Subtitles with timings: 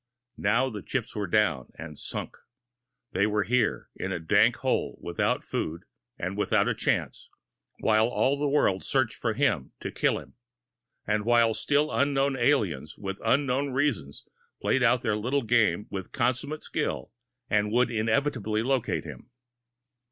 [0.39, 2.35] Now the chips were down, and sunk.
[3.11, 5.83] They were here, in a dank hole, without food,
[6.17, 7.29] and without a chance,
[7.81, 10.33] while all the world searched for him to kill him
[11.05, 14.25] and while still unknown aliens with unknown reasons
[14.59, 17.11] played out their little game with consummate skill
[17.49, 19.29] that would inevitably locate him.